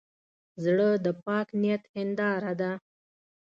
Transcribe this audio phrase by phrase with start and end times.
[0.63, 2.71] زړه د پاک نیت هنداره ده.